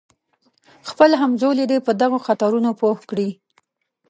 خپل 0.89 1.09
همزولي 1.21 1.65
دې 1.71 1.77
په 1.85 1.91
دغو 2.01 2.17
خطرونو 2.27 2.69
پوه 2.79 2.95
کړي. 3.09 3.29